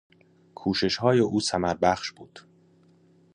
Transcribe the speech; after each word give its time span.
کوشش 0.55 0.95
های 0.97 1.19
او 1.19 1.41
ثمر 1.41 1.73
بخش 1.73 2.11
بود. 2.11 2.39